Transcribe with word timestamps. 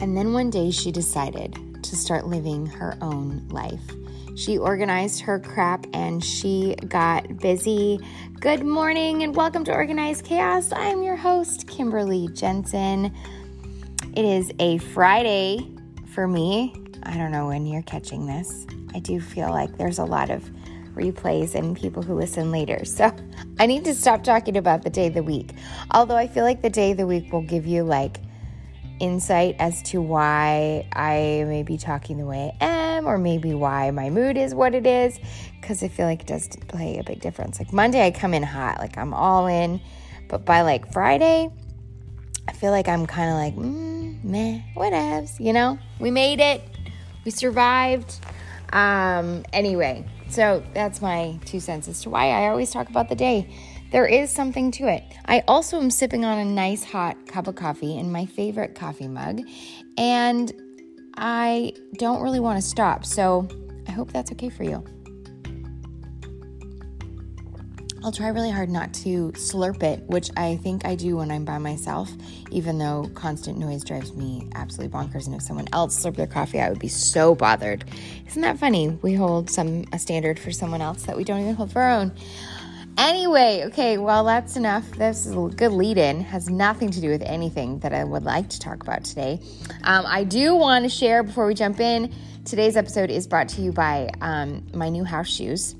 And 0.00 0.16
then 0.16 0.32
one 0.32 0.48
day 0.48 0.70
she 0.70 0.90
decided 0.90 1.84
to 1.84 1.94
start 1.94 2.26
living 2.26 2.64
her 2.64 2.96
own 3.02 3.46
life. 3.50 3.82
She 4.34 4.56
organized 4.56 5.20
her 5.20 5.38
crap 5.38 5.84
and 5.92 6.24
she 6.24 6.74
got 6.88 7.36
busy. 7.36 8.00
Good 8.40 8.64
morning 8.64 9.22
and 9.24 9.36
welcome 9.36 9.62
to 9.64 9.72
Organized 9.74 10.24
Chaos. 10.24 10.72
I'm 10.72 11.02
your 11.02 11.16
host, 11.16 11.68
Kimberly 11.68 12.28
Jensen. 12.32 13.14
It 14.16 14.24
is 14.24 14.50
a 14.58 14.78
Friday 14.78 15.70
for 16.14 16.26
me. 16.26 16.74
I 17.02 17.18
don't 17.18 17.30
know 17.30 17.48
when 17.48 17.66
you're 17.66 17.82
catching 17.82 18.26
this. 18.26 18.66
I 18.94 19.00
do 19.00 19.20
feel 19.20 19.50
like 19.50 19.76
there's 19.76 19.98
a 19.98 20.04
lot 20.06 20.30
of 20.30 20.50
replays 20.94 21.54
and 21.54 21.76
people 21.76 22.02
who 22.02 22.14
listen 22.14 22.50
later. 22.50 22.82
So 22.86 23.14
I 23.58 23.66
need 23.66 23.84
to 23.84 23.94
stop 23.94 24.24
talking 24.24 24.56
about 24.56 24.82
the 24.82 24.90
day 24.90 25.08
of 25.08 25.14
the 25.14 25.22
week. 25.22 25.50
Although 25.90 26.16
I 26.16 26.26
feel 26.26 26.44
like 26.44 26.62
the 26.62 26.70
day 26.70 26.92
of 26.92 26.96
the 26.96 27.06
week 27.06 27.30
will 27.30 27.42
give 27.42 27.66
you 27.66 27.82
like 27.82 28.16
insight 29.00 29.56
as 29.58 29.82
to 29.84 30.00
why 30.00 30.86
I 30.92 31.44
may 31.46 31.62
be 31.62 31.76
talking 31.76 32.18
the 32.18 32.26
way 32.26 32.54
I 32.60 32.64
am, 32.64 33.06
or 33.06 33.18
maybe 33.18 33.54
why 33.54 33.90
my 33.90 34.10
mood 34.10 34.36
is 34.36 34.54
what 34.54 34.74
it 34.74 34.86
is, 34.86 35.18
because 35.60 35.82
I 35.82 35.88
feel 35.88 36.06
like 36.06 36.20
it 36.20 36.26
does 36.26 36.48
play 36.68 36.98
a 36.98 37.02
big 37.02 37.20
difference. 37.20 37.58
Like 37.58 37.72
Monday, 37.72 38.06
I 38.06 38.10
come 38.10 38.34
in 38.34 38.42
hot, 38.42 38.78
like 38.78 38.96
I'm 38.96 39.12
all 39.12 39.46
in, 39.46 39.80
but 40.28 40.44
by 40.44 40.60
like 40.60 40.92
Friday, 40.92 41.50
I 42.46 42.52
feel 42.52 42.70
like 42.70 42.88
I'm 42.88 43.06
kind 43.06 43.30
of 43.30 43.36
like, 43.36 43.56
mm, 43.56 44.22
meh, 44.22 44.60
whatevs, 44.76 45.40
you 45.40 45.52
know? 45.52 45.78
We 45.98 46.10
made 46.10 46.40
it, 46.40 46.62
we 47.24 47.30
survived. 47.30 48.14
Um, 48.72 49.44
anyway, 49.52 50.04
so 50.28 50.62
that's 50.74 51.02
my 51.02 51.38
two 51.44 51.58
cents 51.58 51.88
as 51.88 52.02
to 52.02 52.10
why 52.10 52.30
I 52.30 52.48
always 52.48 52.70
talk 52.70 52.88
about 52.88 53.08
the 53.08 53.16
day 53.16 53.52
there 53.90 54.06
is 54.06 54.30
something 54.30 54.70
to 54.72 54.88
it. 54.88 55.02
I 55.26 55.42
also 55.48 55.80
am 55.80 55.90
sipping 55.90 56.24
on 56.24 56.38
a 56.38 56.44
nice 56.44 56.84
hot 56.84 57.26
cup 57.26 57.46
of 57.46 57.56
coffee 57.56 57.98
in 57.98 58.10
my 58.12 58.26
favorite 58.26 58.74
coffee 58.74 59.08
mug, 59.08 59.42
and 59.98 60.52
I 61.16 61.72
don't 61.94 62.22
really 62.22 62.40
want 62.40 62.60
to 62.60 62.66
stop. 62.66 63.04
So 63.04 63.48
I 63.88 63.92
hope 63.92 64.12
that's 64.12 64.32
okay 64.32 64.48
for 64.48 64.64
you. 64.64 64.84
I'll 68.02 68.12
try 68.12 68.28
really 68.28 68.50
hard 68.50 68.70
not 68.70 68.94
to 68.94 69.30
slurp 69.32 69.82
it, 69.82 70.02
which 70.04 70.30
I 70.34 70.56
think 70.56 70.86
I 70.86 70.94
do 70.94 71.16
when 71.16 71.30
I'm 71.30 71.44
by 71.44 71.58
myself, 71.58 72.10
even 72.50 72.78
though 72.78 73.10
constant 73.14 73.58
noise 73.58 73.84
drives 73.84 74.14
me 74.14 74.48
absolutely 74.54 74.96
bonkers. 74.98 75.26
And 75.26 75.34
if 75.34 75.42
someone 75.42 75.68
else 75.74 76.02
slurped 76.02 76.16
their 76.16 76.26
coffee, 76.26 76.60
I 76.60 76.70
would 76.70 76.78
be 76.78 76.88
so 76.88 77.34
bothered. 77.34 77.84
Isn't 78.26 78.40
that 78.40 78.58
funny? 78.58 78.98
We 79.02 79.12
hold 79.12 79.50
some 79.50 79.84
a 79.92 79.98
standard 79.98 80.38
for 80.38 80.50
someone 80.50 80.80
else 80.80 81.02
that 81.02 81.16
we 81.16 81.24
don't 81.24 81.42
even 81.42 81.56
hold 81.56 81.72
for 81.72 81.82
our 81.82 81.90
own. 81.90 82.12
Anyway, 82.98 83.62
okay, 83.66 83.98
well, 83.98 84.24
that's 84.24 84.56
enough. 84.56 84.90
This 84.92 85.26
is 85.26 85.32
a 85.32 85.48
good 85.56 85.72
lead 85.72 85.96
in, 85.96 86.20
has 86.20 86.50
nothing 86.50 86.90
to 86.90 87.00
do 87.00 87.08
with 87.08 87.22
anything 87.22 87.78
that 87.80 87.94
I 87.94 88.04
would 88.04 88.24
like 88.24 88.48
to 88.50 88.60
talk 88.60 88.82
about 88.82 89.04
today. 89.04 89.40
Um, 89.84 90.04
I 90.06 90.24
do 90.24 90.54
want 90.54 90.84
to 90.84 90.88
share 90.88 91.22
before 91.22 91.46
we 91.46 91.54
jump 91.54 91.80
in. 91.80 92.12
Today's 92.44 92.76
episode 92.76 93.10
is 93.10 93.26
brought 93.26 93.48
to 93.50 93.62
you 93.62 93.72
by 93.72 94.10
um, 94.20 94.66
my 94.74 94.88
new 94.88 95.04
house 95.04 95.28
shoes. 95.28 95.74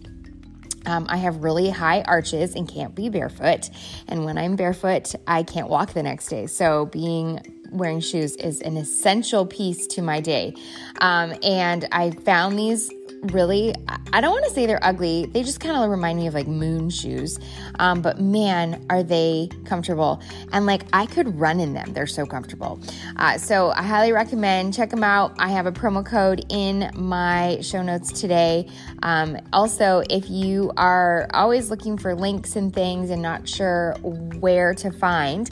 Um, 0.86 1.06
I 1.08 1.18
have 1.18 1.42
really 1.42 1.68
high 1.68 2.02
arches 2.02 2.54
and 2.54 2.66
can't 2.68 2.94
be 2.94 3.08
barefoot. 3.08 3.70
And 4.08 4.24
when 4.24 4.38
I'm 4.38 4.56
barefoot, 4.56 5.14
I 5.26 5.42
can't 5.42 5.68
walk 5.68 5.92
the 5.92 6.02
next 6.02 6.28
day. 6.28 6.46
So 6.46 6.86
being 6.86 7.40
wearing 7.70 8.00
shoes 8.00 8.36
is 8.36 8.60
an 8.62 8.76
essential 8.76 9.46
piece 9.46 9.86
to 9.88 10.02
my 10.02 10.20
day. 10.20 10.54
Um, 11.00 11.34
and 11.42 11.86
I 11.92 12.10
found 12.10 12.58
these 12.58 12.90
really, 13.24 13.74
I 14.12 14.20
don't 14.20 14.30
want 14.30 14.44
to 14.46 14.50
say 14.50 14.66
they're 14.66 14.84
ugly. 14.84 15.26
They 15.26 15.42
just 15.42 15.60
kind 15.60 15.76
of 15.76 15.90
remind 15.90 16.18
me 16.18 16.26
of 16.26 16.34
like 16.34 16.46
moon 16.46 16.90
shoes. 16.90 17.38
Um, 17.78 18.02
but 18.02 18.20
man, 18.20 18.84
are 18.90 19.02
they 19.02 19.48
comfortable. 19.64 20.22
And 20.52 20.66
like 20.66 20.82
I 20.92 21.06
could 21.06 21.38
run 21.38 21.60
in 21.60 21.72
them. 21.74 21.92
They're 21.92 22.06
so 22.06 22.26
comfortable. 22.26 22.80
Uh, 23.16 23.38
so 23.38 23.70
I 23.70 23.82
highly 23.82 24.12
recommend 24.12 24.74
check 24.74 24.90
them 24.90 25.04
out. 25.04 25.34
I 25.38 25.48
have 25.48 25.66
a 25.66 25.72
promo 25.72 26.04
code 26.04 26.44
in 26.48 26.90
my 26.94 27.58
show 27.60 27.82
notes 27.82 28.12
today. 28.12 28.68
Um, 29.02 29.36
also, 29.52 30.02
if 30.10 30.28
you 30.30 30.72
are 30.76 31.28
always 31.32 31.70
looking 31.70 31.98
for 31.98 32.14
links 32.14 32.56
and 32.56 32.72
things 32.72 33.10
and 33.10 33.20
not 33.22 33.48
sure 33.48 33.96
where 34.02 34.74
to 34.74 34.90
find, 34.90 35.50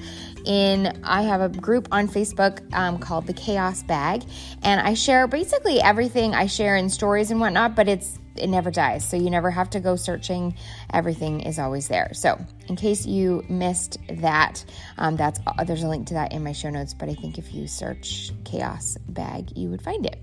in 0.48 0.98
I 1.04 1.22
have 1.22 1.42
a 1.42 1.48
group 1.50 1.88
on 1.92 2.09
Facebook 2.09 2.60
um, 2.75 2.98
called 2.98 3.26
the 3.26 3.34
Chaos 3.34 3.82
Bag, 3.82 4.25
and 4.62 4.81
I 4.81 4.94
share 4.94 5.28
basically 5.28 5.81
everything 5.81 6.34
I 6.34 6.47
share 6.47 6.75
in 6.75 6.88
stories 6.88 7.31
and 7.31 7.38
whatnot. 7.38 7.76
But 7.76 7.86
it's 7.86 8.19
it 8.34 8.48
never 8.48 8.70
dies, 8.70 9.08
so 9.08 9.16
you 9.16 9.31
never 9.31 9.50
have 9.50 9.69
to 9.70 9.81
go 9.81 9.94
searching. 9.94 10.54
Everything 10.92 11.41
is 11.41 11.58
always 11.58 11.88
there. 11.88 12.14
So 12.14 12.41
in 12.69 12.76
case 12.76 13.04
you 13.04 13.44
missed 13.48 13.98
that, 14.08 14.64
um, 14.97 15.16
that's 15.16 15.38
uh, 15.47 15.64
there's 15.64 15.82
a 15.82 15.88
link 15.88 16.06
to 16.08 16.14
that 16.14 16.32
in 16.32 16.42
my 16.42 16.53
show 16.53 16.70
notes. 16.70 16.94
But 16.94 17.10
I 17.10 17.14
think 17.14 17.37
if 17.38 17.53
you 17.53 17.66
search 17.66 18.31
Chaos 18.44 18.97
Bag, 19.08 19.53
you 19.54 19.69
would 19.69 19.82
find 19.82 20.06
it. 20.06 20.19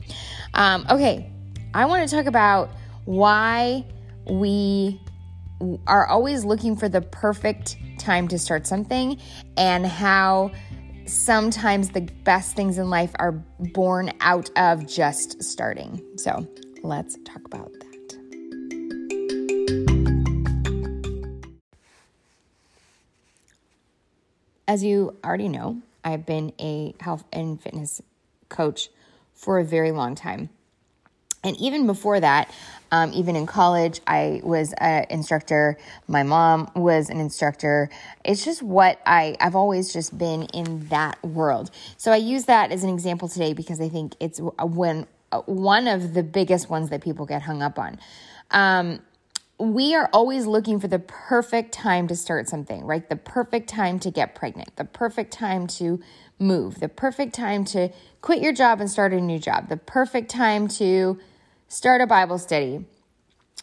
Um, 0.56 0.88
okay, 0.90 1.32
I 1.76 1.86
want 1.86 2.10
to 2.10 2.16
talk 2.16 2.26
about 2.26 2.72
why 3.06 3.86
we 4.28 5.00
are 5.86 6.08
always 6.08 6.44
looking 6.44 6.76
for 6.76 6.90
the 6.90 7.02
perfect 7.02 7.78
time 8.06 8.28
to 8.28 8.38
start 8.38 8.68
something 8.68 9.20
and 9.58 9.86
how 9.86 10.52
sometimes 11.08 11.90
the 11.90 12.02
best 12.24 12.56
things 12.56 12.78
in 12.78 12.90
life 12.90 13.12
are 13.18 13.32
born 13.32 14.12
out 14.22 14.50
of 14.56 14.88
just 14.88 15.42
starting. 15.44 16.02
So 16.16 16.48
let's 16.84 17.18
talk 17.26 17.44
about 17.46 17.72
that. 17.74 17.86
As 24.68 24.84
you 24.84 25.16
already 25.24 25.48
know, 25.48 25.82
I've 26.04 26.26
been 26.26 26.54
a 26.60 26.94
health 27.00 27.24
and 27.34 27.60
fitness 27.60 28.02
coach 28.50 28.90
for 29.34 29.58
a 29.60 29.64
very 29.64 29.92
long 29.92 30.16
time. 30.16 30.50
And 31.46 31.56
even 31.62 31.86
before 31.86 32.20
that, 32.20 32.52
um, 32.92 33.12
even 33.14 33.36
in 33.36 33.46
college, 33.46 34.02
I 34.08 34.42
was 34.44 34.74
an 34.80 35.06
instructor. 35.10 35.78
My 36.08 36.24
mom 36.24 36.72
was 36.76 37.10
an 37.10 37.20
instructor. 37.20 37.90
It's 38.24 38.44
just 38.44 38.64
what 38.64 39.00
I, 39.06 39.36
I've 39.40 39.56
always 39.56 39.94
just 39.94 40.18
been 40.18 40.44
in 40.54 40.88
that 40.88 41.24
world. 41.24 41.72
So 41.98 42.12
I 42.12 42.18
use 42.18 42.46
that 42.46 42.72
as 42.72 42.84
an 42.84 42.90
example 42.90 43.28
today 43.28 43.54
because 43.54 43.80
I 43.80 43.90
think 43.90 44.16
it's 44.20 44.40
when 44.60 45.08
one 45.46 45.88
of 45.88 46.14
the 46.14 46.24
biggest 46.24 46.70
ones 46.70 46.90
that 46.90 47.04
people 47.04 47.26
get 47.26 47.44
hung 47.44 47.62
up 47.62 47.78
on. 47.78 48.00
Um, 48.52 49.02
we 49.58 49.96
are 49.96 50.10
always 50.12 50.46
looking 50.46 50.80
for 50.80 50.88
the 50.88 51.00
perfect 51.00 51.74
time 51.74 52.08
to 52.08 52.16
start 52.16 52.50
something, 52.50 52.84
right? 52.86 53.08
The 53.08 53.16
perfect 53.16 53.70
time 53.70 54.00
to 54.00 54.12
get 54.12 54.36
pregnant, 54.36 54.76
the 54.76 54.84
perfect 54.84 55.32
time 55.32 55.68
to 55.68 56.02
move, 56.40 56.80
the 56.80 56.90
perfect 56.90 57.34
time 57.34 57.64
to 57.66 57.90
quit 58.22 58.42
your 58.42 58.52
job 58.52 58.82
and 58.82 58.92
start 58.92 59.14
a 59.14 59.22
new 59.22 59.40
job, 59.40 59.70
the 59.70 59.78
perfect 59.78 60.30
time 60.30 60.68
to 60.68 61.20
start 61.76 62.00
a 62.00 62.08
Bible 62.08 62.38
study, 62.38 62.86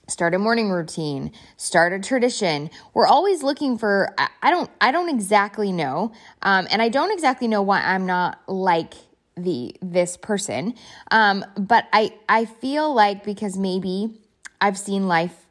start 0.06 0.34
a 0.34 0.38
morning 0.38 0.70
routine, 0.70 1.32
start 1.56 1.94
a 1.94 1.98
tradition. 1.98 2.68
We're 2.92 3.06
always 3.06 3.42
looking 3.42 3.78
for, 3.78 4.14
I 4.18 4.50
don't, 4.50 4.68
I 4.82 4.92
don't 4.92 5.08
exactly 5.08 5.72
know. 5.72 6.12
Um, 6.42 6.68
and 6.70 6.82
I 6.82 6.90
don't 6.90 7.10
exactly 7.10 7.48
know 7.48 7.62
why 7.62 7.80
I'm 7.80 8.04
not 8.04 8.38
like 8.46 8.92
the, 9.34 9.74
this 9.80 10.18
person. 10.18 10.74
Um, 11.10 11.42
but 11.56 11.86
I, 11.90 12.12
I 12.28 12.44
feel 12.44 12.92
like 12.92 13.24
because 13.24 13.56
maybe 13.56 14.20
I've 14.60 14.76
seen 14.76 15.08
life 15.08 15.46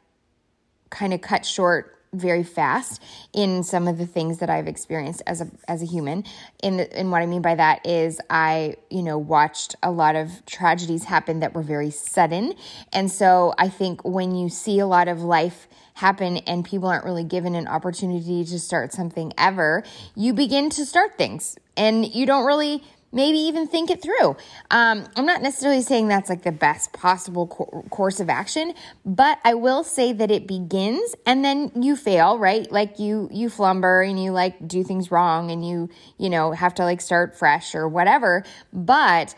kind 0.88 1.12
of 1.12 1.20
cut 1.20 1.44
short 1.44 1.98
very 2.14 2.42
fast 2.42 3.02
in 3.32 3.62
some 3.62 3.88
of 3.88 3.96
the 3.96 4.06
things 4.06 4.38
that 4.38 4.50
I've 4.50 4.68
experienced 4.68 5.22
as 5.26 5.40
a 5.40 5.50
as 5.66 5.82
a 5.82 5.86
human. 5.86 6.24
In 6.62 6.80
and 6.80 7.10
what 7.10 7.22
I 7.22 7.26
mean 7.26 7.40
by 7.40 7.54
that 7.54 7.86
is 7.86 8.20
I, 8.28 8.76
you 8.90 9.02
know, 9.02 9.16
watched 9.16 9.76
a 9.82 9.90
lot 9.90 10.14
of 10.14 10.44
tragedies 10.44 11.04
happen 11.04 11.40
that 11.40 11.54
were 11.54 11.62
very 11.62 11.90
sudden. 11.90 12.52
And 12.92 13.10
so 13.10 13.54
I 13.56 13.70
think 13.70 14.04
when 14.04 14.34
you 14.34 14.50
see 14.50 14.78
a 14.78 14.86
lot 14.86 15.08
of 15.08 15.22
life 15.22 15.68
happen 15.94 16.38
and 16.38 16.64
people 16.64 16.88
aren't 16.88 17.04
really 17.04 17.24
given 17.24 17.54
an 17.54 17.66
opportunity 17.66 18.44
to 18.44 18.58
start 18.58 18.92
something 18.92 19.32
ever, 19.38 19.82
you 20.14 20.34
begin 20.34 20.68
to 20.70 20.84
start 20.84 21.16
things 21.16 21.56
and 21.76 22.06
you 22.14 22.26
don't 22.26 22.44
really 22.44 22.82
maybe 23.12 23.38
even 23.38 23.66
think 23.66 23.90
it 23.90 24.02
through. 24.02 24.36
Um, 24.70 25.06
I'm 25.16 25.26
not 25.26 25.42
necessarily 25.42 25.82
saying 25.82 26.08
that's 26.08 26.30
like 26.30 26.42
the 26.42 26.52
best 26.52 26.92
possible 26.92 27.46
co- 27.46 27.84
course 27.90 28.20
of 28.20 28.28
action, 28.28 28.74
but 29.04 29.38
I 29.44 29.54
will 29.54 29.84
say 29.84 30.12
that 30.14 30.30
it 30.30 30.46
begins 30.46 31.14
and 31.26 31.44
then 31.44 31.70
you 31.76 31.94
fail, 31.94 32.38
right? 32.38 32.70
Like 32.70 32.98
you 32.98 33.28
you 33.30 33.48
flumber 33.48 34.08
and 34.08 34.22
you 34.22 34.32
like 34.32 34.66
do 34.66 34.82
things 34.82 35.10
wrong 35.10 35.50
and 35.50 35.66
you 35.66 35.90
you 36.18 36.30
know 36.30 36.52
have 36.52 36.74
to 36.76 36.84
like 36.84 37.00
start 37.00 37.36
fresh 37.36 37.74
or 37.74 37.88
whatever, 37.88 38.44
but 38.72 39.34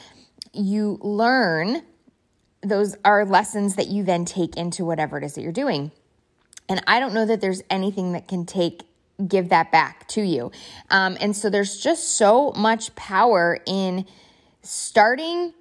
you 0.52 0.98
learn 1.02 1.82
those 2.62 2.96
are 3.04 3.26
lessons 3.26 3.76
that 3.76 3.88
you 3.88 4.02
then 4.02 4.24
take 4.24 4.56
into 4.56 4.84
whatever 4.84 5.18
it 5.18 5.24
is 5.24 5.34
that 5.34 5.42
you're 5.42 5.52
doing. 5.52 5.90
And 6.68 6.82
I 6.86 6.98
don't 6.98 7.12
know 7.12 7.26
that 7.26 7.40
there's 7.40 7.62
anything 7.68 8.12
that 8.12 8.26
can 8.26 8.46
take 8.46 8.84
give 9.26 9.48
that 9.50 9.70
back 9.70 10.06
to 10.08 10.22
you. 10.22 10.50
Um, 10.90 11.16
and 11.20 11.36
so 11.36 11.50
there's 11.50 11.78
just 11.78 12.16
so 12.16 12.52
much 12.52 12.94
power 12.94 13.58
in 13.66 14.06
starting 14.62 15.52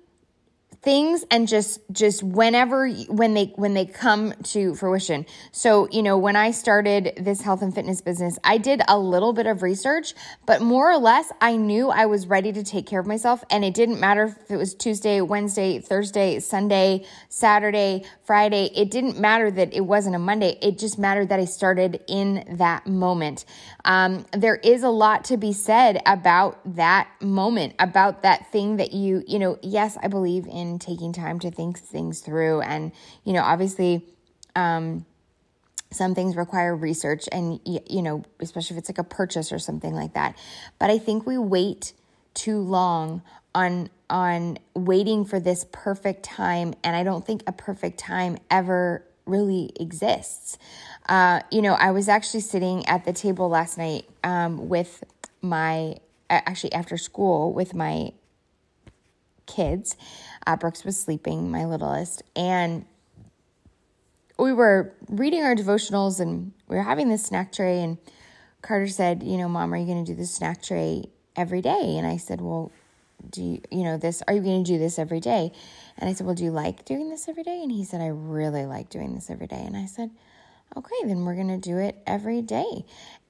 things 0.83 1.23
and 1.31 1.47
just 1.47 1.79
just 1.91 2.21
whenever 2.21 2.89
when 3.07 3.33
they 3.33 3.45
when 3.55 3.73
they 3.73 3.85
come 3.85 4.33
to 4.43 4.75
fruition. 4.75 5.25
So 5.51 5.87
you 5.91 6.03
know 6.03 6.17
when 6.17 6.35
i 6.35 6.51
started 6.51 7.13
this 7.17 7.41
health 7.41 7.61
and 7.61 7.73
fitness 7.73 8.01
business 8.01 8.37
i 8.43 8.57
did 8.57 8.81
a 8.87 8.99
little 8.99 9.33
bit 9.33 9.47
of 9.47 9.61
research 9.61 10.13
but 10.45 10.61
more 10.61 10.91
or 10.91 10.97
less 10.97 11.31
i 11.39 11.55
knew 11.55 11.89
i 11.89 12.05
was 12.05 12.27
ready 12.27 12.51
to 12.51 12.63
take 12.63 12.85
care 12.85 12.99
of 12.99 13.07
myself. 13.07 13.43
And 13.49 13.63
it 13.63 13.73
didn't 13.73 13.99
matter 13.99 14.25
if 14.25 14.51
it 14.51 14.57
was 14.57 14.73
tuesday 14.75 15.21
wednesday 15.21 15.79
thursday 15.79 16.39
sunday 16.39 17.05
saturday 17.29 18.03
friday. 18.23 18.69
It 18.75 18.91
didn't 18.91 19.19
matter 19.19 19.49
that 19.51 19.73
it 19.73 19.81
wasn't 19.81 20.15
a 20.15 20.19
monday. 20.19 20.57
It 20.61 20.77
just 20.77 20.99
mattered 20.99 21.29
that 21.29 21.39
i 21.39 21.45
started 21.45 22.01
in 22.07 22.57
that 22.57 22.87
moment. 22.87 23.45
Um, 23.85 24.25
there 24.31 24.55
is 24.55 24.83
a 24.83 24.89
lot 24.89 25.25
to 25.25 25.37
be 25.37 25.53
said 25.53 26.01
about 26.05 26.59
that 26.75 27.07
moment 27.21 27.75
about 27.79 28.23
that 28.23 28.51
thing 28.51 28.77
that 28.77 28.93
you 28.93 29.23
you 29.27 29.39
know 29.39 29.57
yes 29.61 29.97
i 30.01 30.07
believe 30.07 30.45
in 30.47 30.72
taking 30.79 31.13
time 31.13 31.39
to 31.39 31.51
think 31.51 31.79
things 31.79 32.21
through. 32.21 32.61
And, 32.61 32.91
you 33.23 33.33
know, 33.33 33.41
obviously, 33.41 34.05
um, 34.55 35.05
some 35.91 36.15
things 36.15 36.35
require 36.35 36.75
research 36.75 37.29
and, 37.31 37.59
you 37.65 38.01
know, 38.01 38.23
especially 38.39 38.75
if 38.75 38.79
it's 38.79 38.89
like 38.89 38.97
a 38.97 39.03
purchase 39.03 39.51
or 39.51 39.59
something 39.59 39.93
like 39.93 40.13
that. 40.13 40.35
But 40.79 40.89
I 40.89 40.97
think 40.97 41.27
we 41.27 41.37
wait 41.37 41.93
too 42.33 42.59
long 42.59 43.21
on 43.55 43.89
on 44.09 44.57
waiting 44.75 45.25
for 45.25 45.39
this 45.39 45.65
perfect 45.71 46.23
time 46.23 46.73
and 46.83 46.95
i 46.95 47.03
don't 47.03 47.25
think 47.25 47.43
a 47.47 47.51
perfect 47.51 47.99
time 47.99 48.37
ever 48.49 49.05
really 49.25 49.71
exists 49.79 50.57
uh, 51.07 51.39
you 51.51 51.61
know 51.61 51.73
i 51.73 51.91
was 51.91 52.09
actually 52.09 52.39
sitting 52.39 52.85
at 52.87 53.05
the 53.05 53.13
table 53.13 53.49
last 53.49 53.77
night 53.77 54.05
um, 54.23 54.67
with 54.69 55.03
my 55.41 55.95
actually 56.29 56.73
after 56.73 56.97
school 56.97 57.53
with 57.53 57.73
my 57.73 58.11
kids 59.45 59.95
uh, 60.45 60.55
Brooks 60.55 60.83
was 60.83 60.99
sleeping, 60.99 61.51
my 61.51 61.65
littlest, 61.65 62.23
and 62.35 62.85
we 64.37 64.53
were 64.53 64.93
reading 65.09 65.43
our 65.43 65.55
devotionals 65.55 66.19
and 66.19 66.51
we 66.67 66.75
were 66.75 66.83
having 66.83 67.09
this 67.09 67.23
snack 67.23 67.51
tray. 67.51 67.81
And 67.81 67.97
Carter 68.61 68.87
said, 68.87 69.23
You 69.23 69.37
know, 69.37 69.47
mom, 69.47 69.73
are 69.73 69.77
you 69.77 69.85
going 69.85 70.03
to 70.03 70.11
do 70.11 70.15
this 70.15 70.33
snack 70.33 70.61
tray 70.61 71.05
every 71.35 71.61
day? 71.61 71.95
And 71.97 72.05
I 72.07 72.17
said, 72.17 72.41
Well, 72.41 72.71
do 73.29 73.41
you, 73.41 73.61
you 73.71 73.83
know, 73.83 73.97
this, 73.97 74.21
are 74.27 74.33
you 74.33 74.41
going 74.41 74.63
to 74.63 74.71
do 74.71 74.77
this 74.77 74.99
every 74.99 75.19
day? 75.19 75.51
And 75.97 76.09
I 76.09 76.13
said, 76.13 76.25
Well, 76.25 76.35
do 76.35 76.43
you 76.43 76.51
like 76.51 76.85
doing 76.85 77.09
this 77.09 77.27
every 77.27 77.43
day? 77.43 77.61
And 77.61 77.71
he 77.71 77.83
said, 77.83 78.01
I 78.01 78.07
really 78.07 78.65
like 78.65 78.89
doing 78.89 79.13
this 79.13 79.29
every 79.29 79.47
day. 79.47 79.63
And 79.65 79.77
I 79.77 79.85
said, 79.85 80.11
Okay, 80.75 80.95
then 81.05 81.23
we're 81.23 81.35
going 81.35 81.47
to 81.49 81.57
do 81.57 81.77
it 81.77 82.01
every 82.07 82.41
day. 82.41 82.85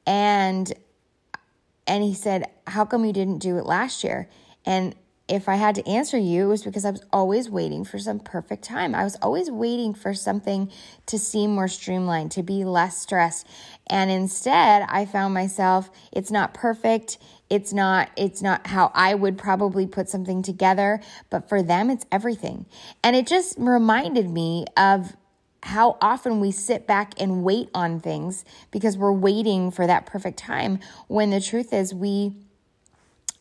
And 0.05 0.71
and 1.85 2.03
he 2.03 2.13
said, 2.13 2.49
How 2.67 2.85
come 2.85 3.05
you 3.05 3.13
didn't 3.13 3.39
do 3.39 3.57
it 3.57 3.65
last 3.65 4.03
year? 4.03 4.29
And 4.65 4.95
if 5.27 5.47
I 5.47 5.55
had 5.55 5.75
to 5.75 5.87
answer 5.87 6.17
you, 6.17 6.45
it 6.45 6.47
was 6.47 6.63
because 6.63 6.83
I 6.83 6.91
was 6.91 7.03
always 7.13 7.49
waiting 7.49 7.85
for 7.85 7.97
some 7.97 8.19
perfect 8.19 8.63
time. 8.63 8.93
I 8.93 9.05
was 9.05 9.15
always 9.21 9.49
waiting 9.49 9.93
for 9.93 10.13
something 10.13 10.69
to 11.05 11.17
seem 11.17 11.55
more 11.55 11.69
streamlined, 11.69 12.31
to 12.31 12.43
be 12.43 12.65
less 12.65 12.97
stressed. 12.97 13.47
And 13.87 14.11
instead, 14.11 14.85
I 14.89 15.05
found 15.05 15.33
myself, 15.33 15.89
it's 16.11 16.29
not 16.29 16.53
perfect. 16.53 17.19
It's 17.49 17.71
not 17.71 18.09
it's 18.17 18.41
not 18.41 18.67
how 18.67 18.91
I 18.93 19.15
would 19.15 19.37
probably 19.37 19.87
put 19.87 20.09
something 20.09 20.41
together, 20.41 21.01
but 21.29 21.47
for 21.47 21.63
them 21.63 21.89
it's 21.89 22.05
everything. 22.11 22.65
And 23.03 23.15
it 23.15 23.25
just 23.27 23.55
reminded 23.57 24.29
me 24.29 24.65
of 24.75 25.15
how 25.63 25.97
often 26.01 26.41
we 26.41 26.51
sit 26.51 26.85
back 26.85 27.13
and 27.17 27.43
wait 27.43 27.69
on 27.73 27.99
things 28.01 28.43
because 28.71 28.97
we're 28.97 29.13
waiting 29.13 29.71
for 29.71 29.87
that 29.87 30.05
perfect 30.05 30.37
time 30.37 30.79
when 31.07 31.29
the 31.29 31.39
truth 31.39 31.71
is 31.71 31.93
we 31.93 32.33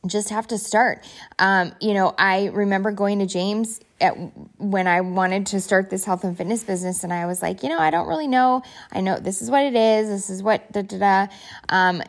just 0.06 0.30
have 0.30 0.46
to 0.48 0.58
start. 0.58 1.04
Um, 1.38 1.72
you 1.80 1.94
know, 1.94 2.14
I 2.18 2.46
remember 2.46 2.90
going 2.90 3.20
to 3.20 3.26
James 3.26 3.80
at, 4.00 4.12
when 4.58 4.86
I 4.86 5.00
wanted 5.00 5.46
to 5.46 5.60
start 5.60 5.90
this 5.90 6.04
health 6.04 6.24
and 6.24 6.36
fitness 6.36 6.64
business, 6.64 7.04
and 7.04 7.12
I 7.12 7.26
was 7.26 7.40
like, 7.42 7.62
you 7.62 7.68
know, 7.68 7.78
I 7.78 7.90
don't 7.90 8.08
really 8.08 8.28
know. 8.28 8.62
I 8.92 9.00
know 9.00 9.18
this 9.18 9.42
is 9.42 9.50
what 9.50 9.62
it 9.62 9.74
is. 9.74 10.08
This 10.08 10.30
is 10.30 10.42
what 10.42 10.70
da 10.72 10.82
da 10.82 10.98
da. 10.98 11.32
Um, 11.68 12.02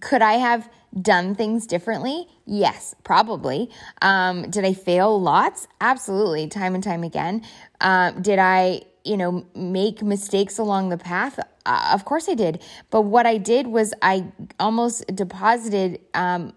could 0.00 0.22
I 0.22 0.34
have 0.34 0.68
done 1.00 1.34
things 1.34 1.66
differently? 1.66 2.26
Yes, 2.46 2.94
probably. 3.02 3.70
Um, 4.00 4.50
did 4.50 4.64
I 4.64 4.74
fail 4.74 5.20
lots? 5.20 5.66
Absolutely, 5.80 6.48
time 6.48 6.74
and 6.74 6.84
time 6.84 7.02
again. 7.02 7.42
Uh, 7.80 8.12
did 8.12 8.38
I, 8.38 8.82
you 9.04 9.16
know, 9.16 9.46
make 9.54 10.02
mistakes 10.02 10.58
along 10.58 10.90
the 10.90 10.98
path? 10.98 11.38
Uh, 11.64 11.90
of 11.92 12.04
course 12.04 12.28
I 12.28 12.34
did. 12.34 12.62
But 12.90 13.02
what 13.02 13.26
I 13.26 13.38
did 13.38 13.66
was 13.66 13.94
I 14.02 14.26
almost 14.60 15.06
deposited 15.14 16.00
um, 16.14 16.52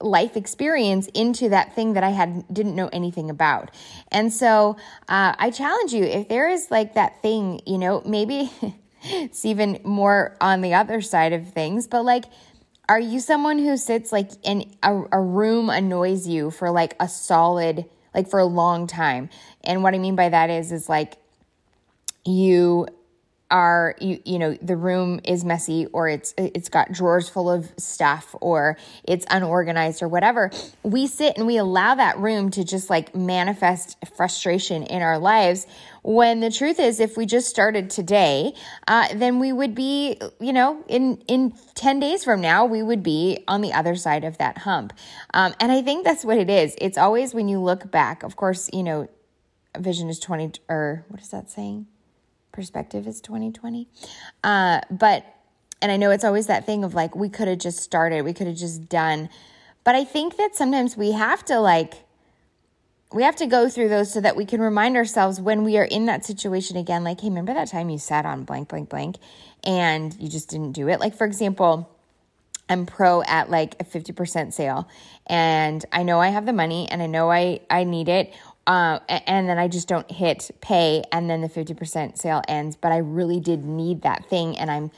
life 0.00 0.36
experience 0.36 1.08
into 1.14 1.48
that 1.48 1.74
thing 1.74 1.94
that 1.94 2.04
I 2.04 2.10
had 2.10 2.44
didn't 2.52 2.76
know 2.76 2.88
anything 2.92 3.30
about. 3.30 3.70
And 4.12 4.32
so 4.32 4.76
uh, 5.08 5.34
I 5.38 5.50
challenge 5.50 5.92
you 5.92 6.04
if 6.04 6.28
there 6.28 6.48
is 6.48 6.70
like 6.70 6.94
that 6.94 7.22
thing, 7.22 7.60
you 7.66 7.78
know, 7.78 8.02
maybe 8.04 8.50
it's 9.02 9.44
even 9.44 9.80
more 9.84 10.36
on 10.40 10.60
the 10.60 10.74
other 10.74 11.00
side 11.00 11.32
of 11.32 11.48
things, 11.52 11.86
but 11.86 12.04
like, 12.04 12.24
are 12.88 13.00
you 13.00 13.18
someone 13.18 13.58
who 13.58 13.76
sits 13.76 14.12
like 14.12 14.30
in 14.44 14.72
a, 14.82 15.02
a 15.12 15.20
room 15.20 15.70
annoys 15.70 16.28
you 16.28 16.50
for 16.50 16.70
like 16.70 16.94
a 17.00 17.08
solid, 17.08 17.86
like 18.14 18.28
for 18.28 18.38
a 18.38 18.44
long 18.44 18.86
time? 18.86 19.28
And 19.64 19.82
what 19.82 19.94
I 19.94 19.98
mean 19.98 20.14
by 20.14 20.28
that 20.28 20.50
is, 20.50 20.70
is 20.70 20.88
like 20.88 21.16
you 22.24 22.86
are 23.50 23.94
you 24.00 24.20
you 24.24 24.38
know 24.40 24.54
the 24.60 24.76
room 24.76 25.20
is 25.22 25.44
messy 25.44 25.86
or 25.92 26.08
it's 26.08 26.34
it's 26.36 26.68
got 26.68 26.90
drawers 26.90 27.28
full 27.28 27.48
of 27.48 27.72
stuff 27.76 28.34
or 28.40 28.76
it's 29.04 29.24
unorganized 29.30 30.02
or 30.02 30.08
whatever 30.08 30.50
we 30.82 31.06
sit 31.06 31.36
and 31.36 31.46
we 31.46 31.56
allow 31.56 31.94
that 31.94 32.18
room 32.18 32.50
to 32.50 32.64
just 32.64 32.90
like 32.90 33.14
manifest 33.14 33.96
frustration 34.16 34.82
in 34.82 35.02
our 35.02 35.18
lives. 35.18 35.66
When 36.02 36.40
the 36.40 36.50
truth 36.50 36.80
is 36.80 36.98
if 36.98 37.16
we 37.16 37.26
just 37.26 37.48
started 37.48 37.90
today 37.90 38.54
uh, 38.88 39.08
then 39.14 39.38
we 39.38 39.52
would 39.52 39.74
be 39.74 40.18
you 40.40 40.52
know 40.52 40.82
in 40.88 41.18
in 41.28 41.52
10 41.74 42.00
days 42.00 42.24
from 42.24 42.40
now 42.40 42.64
we 42.64 42.82
would 42.82 43.02
be 43.02 43.44
on 43.46 43.60
the 43.60 43.72
other 43.72 43.94
side 43.94 44.24
of 44.24 44.38
that 44.38 44.58
hump. 44.58 44.92
Um, 45.34 45.54
and 45.60 45.70
i 45.70 45.82
think 45.82 46.04
that's 46.04 46.24
what 46.24 46.38
it 46.38 46.50
is. 46.50 46.74
It's 46.78 46.98
always 46.98 47.32
when 47.32 47.48
you 47.48 47.60
look 47.60 47.92
back 47.92 48.24
of 48.24 48.34
course 48.34 48.68
you 48.72 48.82
know 48.82 49.08
vision 49.78 50.08
is 50.08 50.18
20 50.18 50.52
or 50.68 51.04
what 51.08 51.20
is 51.20 51.28
that 51.28 51.50
saying 51.50 51.86
perspective 52.56 53.06
is 53.06 53.20
2020. 53.20 53.86
Uh, 54.42 54.80
but, 54.90 55.24
and 55.80 55.92
I 55.92 55.96
know 55.96 56.10
it's 56.10 56.24
always 56.24 56.48
that 56.48 56.66
thing 56.66 56.82
of 56.82 56.94
like, 56.94 57.14
we 57.14 57.28
could 57.28 57.46
have 57.46 57.58
just 57.58 57.78
started, 57.78 58.24
we 58.24 58.32
could 58.32 58.48
have 58.48 58.56
just 58.56 58.88
done. 58.88 59.28
But 59.84 59.94
I 59.94 60.02
think 60.02 60.36
that 60.38 60.56
sometimes 60.56 60.96
we 60.96 61.12
have 61.12 61.44
to 61.44 61.60
like, 61.60 61.94
we 63.12 63.22
have 63.22 63.36
to 63.36 63.46
go 63.46 63.68
through 63.68 63.88
those 63.88 64.12
so 64.12 64.20
that 64.20 64.34
we 64.34 64.44
can 64.44 64.60
remind 64.60 64.96
ourselves 64.96 65.40
when 65.40 65.62
we 65.62 65.78
are 65.78 65.84
in 65.84 66.06
that 66.06 66.24
situation 66.24 66.76
again, 66.76 67.04
like, 67.04 67.20
hey, 67.20 67.28
remember 67.28 67.54
that 67.54 67.68
time 67.68 67.88
you 67.88 67.98
sat 67.98 68.26
on 68.26 68.42
blank, 68.42 68.68
blank, 68.70 68.88
blank, 68.88 69.16
and 69.62 70.16
you 70.18 70.28
just 70.28 70.48
didn't 70.48 70.72
do 70.72 70.88
it? 70.88 70.98
Like, 70.98 71.14
for 71.14 71.24
example, 71.24 71.88
I'm 72.68 72.84
pro 72.84 73.22
at 73.22 73.48
like 73.48 73.76
a 73.78 73.84
50% 73.84 74.52
sale 74.52 74.88
and 75.26 75.84
I 75.92 76.02
know 76.02 76.20
I 76.20 76.28
have 76.30 76.46
the 76.46 76.52
money 76.52 76.88
and 76.90 77.00
I 77.00 77.06
know 77.06 77.30
I, 77.30 77.60
I 77.70 77.84
need 77.84 78.08
it 78.08 78.34
uh, 78.66 78.98
and 79.08 79.48
then 79.48 79.58
I 79.58 79.68
just 79.68 79.86
don't 79.86 80.10
hit 80.10 80.50
pay, 80.60 81.04
and 81.12 81.30
then 81.30 81.40
the 81.40 81.48
50% 81.48 82.18
sale 82.18 82.42
ends. 82.48 82.76
But 82.76 82.92
I 82.92 82.98
really 82.98 83.40
did 83.40 83.64
need 83.64 84.02
that 84.02 84.28
thing, 84.28 84.58
and 84.58 84.70
I'm. 84.70 84.90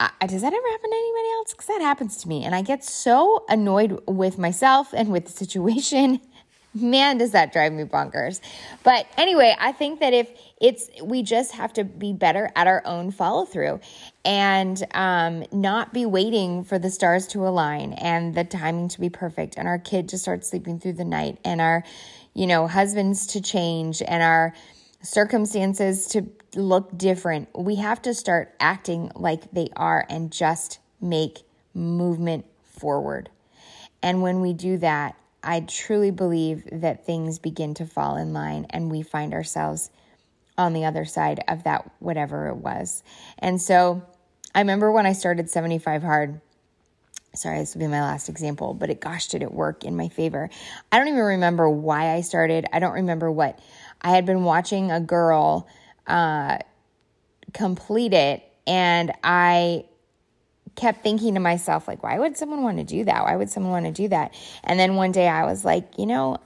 Uh, 0.00 0.08
does 0.26 0.42
that 0.42 0.52
ever 0.52 0.68
happen 0.70 0.90
to 0.90 0.96
anybody 0.96 1.28
else? 1.34 1.52
Because 1.52 1.66
that 1.66 1.80
happens 1.80 2.16
to 2.18 2.28
me, 2.28 2.44
and 2.44 2.54
I 2.54 2.62
get 2.62 2.84
so 2.84 3.44
annoyed 3.48 4.00
with 4.08 4.38
myself 4.38 4.92
and 4.92 5.12
with 5.12 5.26
the 5.26 5.32
situation. 5.32 6.20
Man, 6.76 7.18
does 7.18 7.30
that 7.30 7.52
drive 7.52 7.72
me 7.72 7.84
bonkers. 7.84 8.40
But 8.82 9.06
anyway, 9.16 9.54
I 9.60 9.70
think 9.70 10.00
that 10.00 10.12
if 10.12 10.28
it's, 10.60 10.90
we 11.00 11.22
just 11.22 11.52
have 11.52 11.72
to 11.74 11.84
be 11.84 12.12
better 12.12 12.50
at 12.56 12.66
our 12.66 12.82
own 12.84 13.12
follow 13.12 13.44
through 13.44 13.78
and 14.24 14.84
um, 14.92 15.44
not 15.52 15.92
be 15.92 16.04
waiting 16.04 16.64
for 16.64 16.80
the 16.80 16.90
stars 16.90 17.28
to 17.28 17.46
align 17.46 17.92
and 17.92 18.34
the 18.34 18.42
timing 18.42 18.88
to 18.88 19.00
be 19.00 19.08
perfect 19.08 19.54
and 19.56 19.68
our 19.68 19.78
kid 19.78 20.08
to 20.08 20.18
start 20.18 20.44
sleeping 20.44 20.80
through 20.80 20.94
the 20.94 21.04
night 21.04 21.38
and 21.44 21.60
our, 21.60 21.84
you 22.34 22.46
know, 22.46 22.66
husbands 22.66 23.26
to 23.28 23.40
change 23.40 24.02
and 24.02 24.22
our 24.22 24.54
circumstances 25.02 26.06
to 26.08 26.26
look 26.54 26.96
different. 26.96 27.48
We 27.56 27.76
have 27.76 28.02
to 28.02 28.14
start 28.14 28.54
acting 28.60 29.10
like 29.14 29.50
they 29.52 29.68
are 29.76 30.04
and 30.08 30.32
just 30.32 30.78
make 31.00 31.42
movement 31.74 32.46
forward. 32.62 33.30
And 34.02 34.22
when 34.22 34.40
we 34.40 34.52
do 34.52 34.78
that, 34.78 35.16
I 35.42 35.60
truly 35.60 36.10
believe 36.10 36.68
that 36.72 37.06
things 37.06 37.38
begin 37.38 37.74
to 37.74 37.86
fall 37.86 38.16
in 38.16 38.32
line 38.32 38.66
and 38.70 38.90
we 38.90 39.02
find 39.02 39.34
ourselves 39.34 39.90
on 40.56 40.72
the 40.72 40.84
other 40.84 41.04
side 41.04 41.42
of 41.48 41.64
that, 41.64 41.90
whatever 41.98 42.48
it 42.48 42.56
was. 42.56 43.02
And 43.38 43.60
so 43.60 44.02
I 44.54 44.60
remember 44.60 44.90
when 44.90 45.06
I 45.06 45.12
started 45.12 45.50
75 45.50 46.02
Hard, 46.02 46.40
sorry, 47.34 47.58
this 47.58 47.74
will 47.74 47.80
be 47.80 47.86
my 47.86 48.00
last 48.00 48.28
example, 48.28 48.74
but 48.74 48.90
it 48.90 49.00
gosh, 49.00 49.28
did 49.28 49.42
it 49.42 49.52
work 49.52 49.84
in 49.84 49.96
my 49.96 50.08
favor. 50.08 50.50
I 50.90 50.98
don't 50.98 51.08
even 51.08 51.20
remember 51.20 51.68
why 51.68 52.14
I 52.14 52.20
started. 52.22 52.66
I 52.72 52.78
don't 52.78 52.94
remember 52.94 53.30
what 53.30 53.58
I 54.00 54.10
had 54.10 54.26
been 54.26 54.44
watching 54.44 54.90
a 54.90 55.00
girl 55.00 55.68
uh, 56.06 56.58
complete 57.52 58.12
it, 58.12 58.42
and 58.66 59.12
I 59.22 59.84
kept 60.74 61.02
thinking 61.02 61.34
to 61.34 61.40
myself, 61.40 61.86
like, 61.86 62.02
why 62.02 62.18
would 62.18 62.36
someone 62.36 62.62
want 62.62 62.78
to 62.78 62.84
do 62.84 63.04
that? 63.04 63.22
Why 63.24 63.36
would 63.36 63.50
someone 63.50 63.72
want 63.72 63.86
to 63.86 63.92
do 63.92 64.08
that? 64.08 64.34
And 64.62 64.78
then 64.78 64.96
one 64.96 65.12
day 65.12 65.28
I 65.28 65.44
was 65.44 65.64
like, 65.64 65.98
you 65.98 66.06
know, 66.06 66.38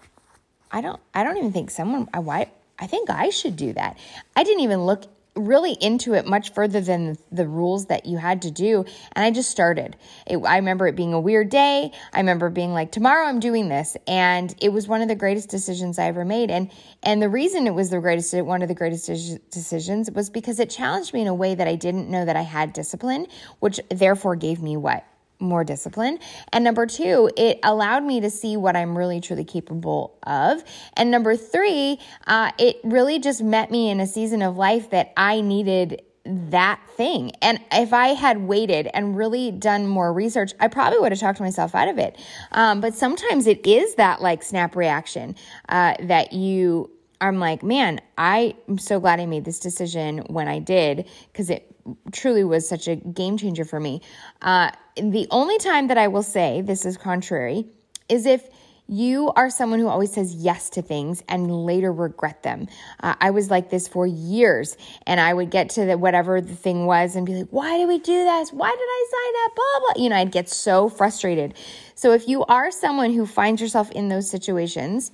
I 0.70 0.80
don't 0.80 1.00
I 1.14 1.24
don't 1.24 1.36
even 1.38 1.52
think 1.52 1.70
someone 1.70 2.08
I 2.12 2.18
why 2.18 2.50
I 2.78 2.86
think 2.86 3.10
I 3.10 3.30
should 3.30 3.56
do 3.56 3.72
that. 3.72 3.98
I 4.36 4.44
didn't 4.44 4.62
even 4.62 4.84
look 4.84 5.04
really 5.34 5.72
into 5.72 6.14
it 6.14 6.26
much 6.26 6.52
further 6.52 6.80
than 6.80 7.16
the 7.30 7.46
rules 7.46 7.86
that 7.86 8.06
you 8.06 8.18
had 8.18 8.42
to 8.42 8.50
do. 8.50 8.84
And 9.12 9.24
I 9.24 9.30
just 9.30 9.50
started. 9.50 9.96
It, 10.26 10.38
I 10.38 10.56
remember 10.56 10.86
it 10.86 10.96
being 10.96 11.12
a 11.12 11.20
weird 11.20 11.50
day. 11.50 11.92
I 12.12 12.18
remember 12.18 12.50
being 12.50 12.72
like, 12.72 12.92
tomorrow 12.92 13.26
I'm 13.26 13.40
doing 13.40 13.68
this. 13.68 13.96
And 14.06 14.54
it 14.60 14.70
was 14.70 14.88
one 14.88 15.02
of 15.02 15.08
the 15.08 15.14
greatest 15.14 15.48
decisions 15.48 15.98
I 15.98 16.06
ever 16.06 16.24
made. 16.24 16.50
And, 16.50 16.70
and 17.02 17.22
the 17.22 17.28
reason 17.28 17.66
it 17.66 17.74
was 17.74 17.90
the 17.90 18.00
greatest, 18.00 18.34
one 18.34 18.62
of 18.62 18.68
the 18.68 18.74
greatest 18.74 19.06
decisions 19.50 20.10
was 20.10 20.30
because 20.30 20.58
it 20.60 20.70
challenged 20.70 21.14
me 21.14 21.22
in 21.22 21.28
a 21.28 21.34
way 21.34 21.54
that 21.54 21.68
I 21.68 21.76
didn't 21.76 22.10
know 22.10 22.24
that 22.24 22.36
I 22.36 22.42
had 22.42 22.72
discipline, 22.72 23.26
which 23.60 23.80
therefore 23.90 24.36
gave 24.36 24.62
me 24.62 24.76
what? 24.76 25.04
More 25.40 25.64
discipline. 25.64 26.18
And 26.52 26.64
number 26.64 26.86
two, 26.86 27.30
it 27.36 27.60
allowed 27.62 28.04
me 28.04 28.20
to 28.20 28.30
see 28.30 28.56
what 28.56 28.76
I'm 28.76 28.96
really 28.96 29.20
truly 29.20 29.44
capable 29.44 30.18
of. 30.24 30.64
And 30.94 31.10
number 31.10 31.36
three, 31.36 31.98
uh, 32.26 32.52
it 32.58 32.78
really 32.84 33.18
just 33.18 33.42
met 33.42 33.70
me 33.70 33.90
in 33.90 34.00
a 34.00 34.06
season 34.06 34.42
of 34.42 34.56
life 34.56 34.90
that 34.90 35.12
I 35.16 35.40
needed 35.40 36.02
that 36.24 36.80
thing. 36.90 37.32
And 37.40 37.60
if 37.72 37.92
I 37.92 38.08
had 38.08 38.42
waited 38.42 38.88
and 38.92 39.16
really 39.16 39.50
done 39.50 39.86
more 39.86 40.12
research, 40.12 40.52
I 40.60 40.68
probably 40.68 40.98
would 40.98 41.12
have 41.12 41.20
talked 41.20 41.40
myself 41.40 41.74
out 41.74 41.88
of 41.88 41.98
it. 41.98 42.18
Um, 42.52 42.80
but 42.80 42.94
sometimes 42.94 43.46
it 43.46 43.66
is 43.66 43.94
that 43.94 44.20
like 44.20 44.42
snap 44.42 44.76
reaction 44.76 45.36
uh, 45.68 45.94
that 46.00 46.32
you 46.32 46.90
I'm 47.20 47.38
like, 47.38 47.62
man, 47.62 48.00
I'm 48.16 48.78
so 48.78 49.00
glad 49.00 49.20
I 49.20 49.26
made 49.26 49.44
this 49.44 49.58
decision 49.58 50.18
when 50.28 50.48
I 50.48 50.58
did 50.58 51.08
because 51.32 51.50
it 51.50 51.74
truly 52.12 52.44
was 52.44 52.68
such 52.68 52.86
a 52.88 52.96
game 52.96 53.36
changer 53.36 53.64
for 53.64 53.80
me. 53.80 54.02
Uh, 54.42 54.70
the 54.96 55.26
only 55.30 55.58
time 55.58 55.88
that 55.88 55.98
I 55.98 56.08
will 56.08 56.22
say 56.22 56.60
this 56.60 56.84
is 56.84 56.96
contrary 56.96 57.66
is 58.08 58.26
if 58.26 58.48
you 58.90 59.30
are 59.36 59.50
someone 59.50 59.80
who 59.80 59.88
always 59.88 60.12
says 60.12 60.34
yes 60.34 60.70
to 60.70 60.80
things 60.80 61.22
and 61.28 61.50
later 61.66 61.92
regret 61.92 62.42
them. 62.42 62.66
Uh, 63.00 63.14
I 63.20 63.30
was 63.30 63.50
like 63.50 63.68
this 63.68 63.86
for 63.86 64.06
years, 64.06 64.78
and 65.06 65.20
I 65.20 65.34
would 65.34 65.50
get 65.50 65.70
to 65.70 65.84
the, 65.84 65.98
whatever 65.98 66.40
the 66.40 66.54
thing 66.54 66.86
was 66.86 67.14
and 67.14 67.26
be 67.26 67.34
like, 67.34 67.48
"Why 67.50 67.76
did 67.76 67.86
we 67.86 67.98
do 67.98 68.24
this? 68.24 68.50
Why 68.50 68.70
did 68.70 68.78
I 68.80 69.06
sign 69.10 69.44
up?" 69.44 69.56
Blah 69.56 69.94
blah. 69.94 70.02
You 70.02 70.08
know, 70.08 70.16
I'd 70.16 70.32
get 70.32 70.48
so 70.48 70.88
frustrated. 70.88 71.52
So 71.94 72.12
if 72.12 72.28
you 72.28 72.44
are 72.46 72.70
someone 72.70 73.12
who 73.12 73.26
finds 73.26 73.60
yourself 73.60 73.90
in 73.90 74.08
those 74.08 74.30
situations, 74.30 75.12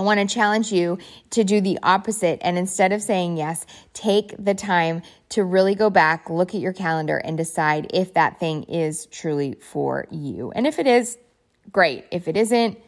I 0.00 0.02
want 0.02 0.18
to 0.18 0.34
challenge 0.34 0.72
you 0.72 0.96
to 1.28 1.44
do 1.44 1.60
the 1.60 1.78
opposite. 1.82 2.38
And 2.40 2.56
instead 2.56 2.90
of 2.92 3.02
saying 3.02 3.36
yes, 3.36 3.66
take 3.92 4.34
the 4.42 4.54
time 4.54 5.02
to 5.28 5.44
really 5.44 5.74
go 5.74 5.90
back, 5.90 6.30
look 6.30 6.54
at 6.54 6.60
your 6.62 6.72
calendar, 6.72 7.18
and 7.18 7.36
decide 7.36 7.90
if 7.92 8.14
that 8.14 8.40
thing 8.40 8.62
is 8.62 9.04
truly 9.04 9.56
for 9.60 10.06
you. 10.10 10.52
And 10.52 10.66
if 10.66 10.78
it 10.78 10.86
is, 10.86 11.18
great. 11.70 12.06
If 12.10 12.28
it 12.28 12.38
isn't, 12.38 12.78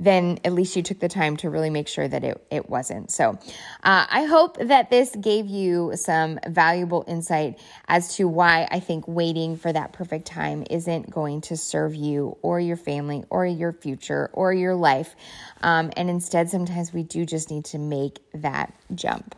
then 0.00 0.38
at 0.44 0.52
least 0.52 0.74
you 0.74 0.82
took 0.82 0.98
the 0.98 1.08
time 1.08 1.36
to 1.36 1.50
really 1.50 1.70
make 1.70 1.86
sure 1.86 2.08
that 2.08 2.24
it, 2.24 2.44
it 2.50 2.68
wasn't. 2.68 3.10
So 3.10 3.38
uh, 3.84 4.06
I 4.10 4.24
hope 4.24 4.56
that 4.58 4.90
this 4.90 5.14
gave 5.14 5.46
you 5.46 5.92
some 5.94 6.38
valuable 6.48 7.04
insight 7.06 7.60
as 7.86 8.16
to 8.16 8.26
why 8.26 8.66
I 8.70 8.80
think 8.80 9.06
waiting 9.06 9.56
for 9.56 9.72
that 9.72 9.92
perfect 9.92 10.26
time 10.26 10.64
isn't 10.70 11.10
going 11.10 11.42
to 11.42 11.56
serve 11.56 11.94
you 11.94 12.38
or 12.42 12.58
your 12.58 12.76
family 12.76 13.24
or 13.30 13.44
your 13.44 13.72
future 13.72 14.30
or 14.32 14.52
your 14.52 14.74
life. 14.74 15.14
Um, 15.62 15.90
and 15.96 16.08
instead, 16.08 16.48
sometimes 16.48 16.92
we 16.92 17.02
do 17.02 17.26
just 17.26 17.50
need 17.50 17.66
to 17.66 17.78
make 17.78 18.20
that 18.34 18.72
jump. 18.94 19.34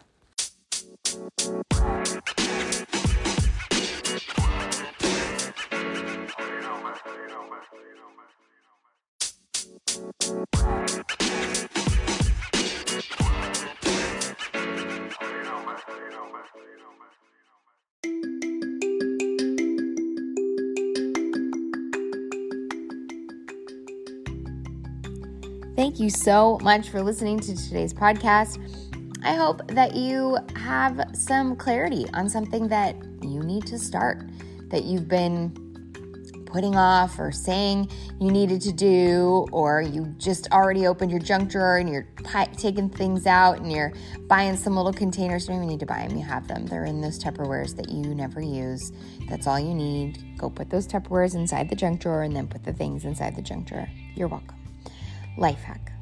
Thank 25.82 25.98
you 25.98 26.10
so 26.10 26.60
much 26.62 26.90
for 26.90 27.02
listening 27.02 27.40
to 27.40 27.56
today's 27.56 27.92
podcast. 27.92 28.56
I 29.24 29.34
hope 29.34 29.66
that 29.66 29.96
you 29.96 30.38
have 30.54 31.10
some 31.12 31.56
clarity 31.56 32.06
on 32.14 32.28
something 32.28 32.68
that 32.68 32.94
you 33.20 33.42
need 33.42 33.66
to 33.66 33.80
start, 33.80 34.22
that 34.68 34.84
you've 34.84 35.08
been 35.08 35.50
putting 36.46 36.76
off 36.76 37.18
or 37.18 37.32
saying 37.32 37.90
you 38.20 38.30
needed 38.30 38.60
to 38.60 38.72
do, 38.72 39.44
or 39.50 39.82
you 39.82 40.14
just 40.18 40.46
already 40.52 40.86
opened 40.86 41.10
your 41.10 41.18
junk 41.18 41.50
drawer 41.50 41.78
and 41.78 41.88
you're 41.88 42.06
taking 42.56 42.88
things 42.88 43.26
out 43.26 43.58
and 43.58 43.72
you're 43.72 43.92
buying 44.28 44.56
some 44.56 44.76
little 44.76 44.92
containers. 44.92 45.48
You 45.48 45.54
don't 45.54 45.64
even 45.64 45.68
need 45.68 45.80
to 45.80 45.86
buy 45.86 46.06
them, 46.06 46.16
you 46.16 46.24
have 46.24 46.46
them. 46.46 46.64
They're 46.64 46.84
in 46.84 47.00
those 47.00 47.18
Tupperwares 47.18 47.74
that 47.74 47.88
you 47.88 48.14
never 48.14 48.40
use. 48.40 48.92
That's 49.28 49.48
all 49.48 49.58
you 49.58 49.74
need. 49.74 50.38
Go 50.38 50.48
put 50.48 50.70
those 50.70 50.86
Tupperwares 50.86 51.34
inside 51.34 51.68
the 51.68 51.74
junk 51.74 52.02
drawer 52.02 52.22
and 52.22 52.36
then 52.36 52.46
put 52.46 52.62
the 52.62 52.72
things 52.72 53.04
inside 53.04 53.34
the 53.34 53.42
junk 53.42 53.66
drawer. 53.66 53.88
You're 54.14 54.28
welcome. 54.28 54.61
Life 55.36 55.62
hack. 55.62 55.92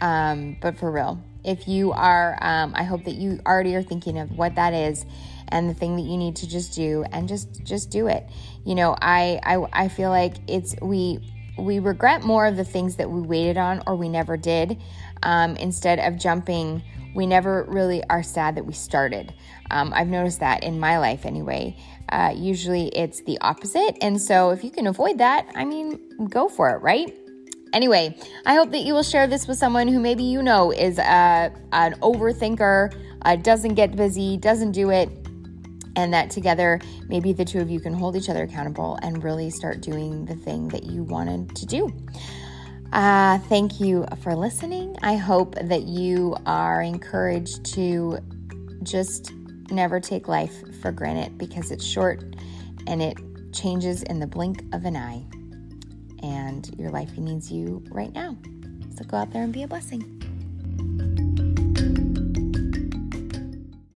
Um, 0.00 0.56
but 0.60 0.78
for 0.78 0.90
real, 0.90 1.22
if 1.44 1.68
you 1.68 1.92
are, 1.92 2.38
um, 2.40 2.72
I 2.74 2.84
hope 2.84 3.04
that 3.04 3.14
you 3.14 3.40
already 3.46 3.74
are 3.74 3.82
thinking 3.82 4.18
of 4.18 4.30
what 4.32 4.54
that 4.56 4.74
is 4.74 5.04
and 5.48 5.68
the 5.68 5.74
thing 5.74 5.96
that 5.96 6.02
you 6.02 6.16
need 6.16 6.36
to 6.36 6.48
just 6.48 6.74
do 6.74 7.04
and 7.12 7.28
just 7.28 7.62
just 7.64 7.90
do 7.90 8.06
it. 8.06 8.28
You 8.64 8.74
know 8.74 8.96
i 9.00 9.38
i, 9.44 9.84
I 9.84 9.88
feel 9.88 10.10
like 10.10 10.36
it's 10.48 10.74
we 10.80 11.20
we 11.58 11.78
regret 11.78 12.22
more 12.22 12.46
of 12.46 12.56
the 12.56 12.64
things 12.64 12.96
that 12.96 13.10
we 13.10 13.20
waited 13.20 13.56
on 13.56 13.82
or 13.86 13.94
we 13.94 14.08
never 14.08 14.36
did 14.36 14.80
um, 15.22 15.56
instead 15.56 16.00
of 16.00 16.18
jumping. 16.18 16.82
We 17.14 17.26
never 17.26 17.64
really 17.68 18.02
are 18.10 18.24
sad 18.24 18.56
that 18.56 18.66
we 18.66 18.72
started. 18.72 19.32
Um, 19.70 19.92
i've 19.94 20.08
noticed 20.08 20.40
that 20.40 20.64
in 20.64 20.80
my 20.80 20.98
life 20.98 21.24
anyway. 21.24 21.76
Uh, 22.08 22.34
usually 22.36 22.88
it's 22.88 23.22
the 23.22 23.38
opposite. 23.40 23.96
And 24.02 24.20
so 24.20 24.50
if 24.50 24.64
you 24.64 24.70
can 24.70 24.86
avoid 24.86 25.18
that 25.18 25.46
i 25.54 25.64
mean 25.64 26.28
go 26.28 26.48
for 26.48 26.70
it 26.70 26.82
right 26.82 27.14
Anyway, 27.74 28.16
I 28.46 28.54
hope 28.54 28.70
that 28.70 28.82
you 28.82 28.94
will 28.94 29.02
share 29.02 29.26
this 29.26 29.48
with 29.48 29.58
someone 29.58 29.88
who 29.88 29.98
maybe 29.98 30.22
you 30.22 30.44
know 30.44 30.70
is 30.70 30.96
a, 30.98 31.02
uh, 31.02 31.50
an 31.72 31.94
overthinker, 31.94 32.94
uh, 33.22 33.34
doesn't 33.34 33.74
get 33.74 33.96
busy, 33.96 34.36
doesn't 34.36 34.70
do 34.70 34.90
it, 34.90 35.08
and 35.96 36.14
that 36.14 36.30
together 36.30 36.80
maybe 37.08 37.32
the 37.32 37.44
two 37.44 37.58
of 37.58 37.68
you 37.68 37.80
can 37.80 37.92
hold 37.92 38.14
each 38.14 38.28
other 38.28 38.44
accountable 38.44 38.96
and 39.02 39.24
really 39.24 39.50
start 39.50 39.80
doing 39.80 40.24
the 40.24 40.36
thing 40.36 40.68
that 40.68 40.84
you 40.84 41.02
wanted 41.02 41.54
to 41.56 41.66
do. 41.66 41.92
Uh, 42.92 43.38
thank 43.48 43.80
you 43.80 44.06
for 44.22 44.36
listening. 44.36 44.96
I 45.02 45.16
hope 45.16 45.56
that 45.56 45.82
you 45.82 46.36
are 46.46 46.80
encouraged 46.80 47.64
to 47.74 48.18
just 48.84 49.32
never 49.72 49.98
take 49.98 50.28
life 50.28 50.54
for 50.80 50.92
granted 50.92 51.36
because 51.38 51.72
it's 51.72 51.84
short 51.84 52.22
and 52.86 53.02
it 53.02 53.18
changes 53.52 54.04
in 54.04 54.20
the 54.20 54.28
blink 54.28 54.62
of 54.72 54.84
an 54.84 54.96
eye. 54.96 55.24
And 56.24 56.74
your 56.78 56.90
life 56.90 57.18
needs 57.18 57.52
you 57.52 57.84
right 57.90 58.12
now. 58.14 58.38
So 58.96 59.04
go 59.04 59.18
out 59.18 59.30
there 59.30 59.42
and 59.42 59.52
be 59.52 59.62
a 59.62 59.68
blessing. 59.68 60.23